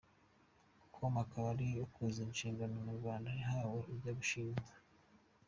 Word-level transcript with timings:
com, 0.93 1.13
akaba 1.23 1.47
ari 1.53 1.67
ukuzuza 1.85 2.21
inshingano 2.31 2.73
Inyarwanda 2.77 3.27
yihaye 3.37 3.69
ijya 3.95 4.11
gushingwa. 4.19 4.65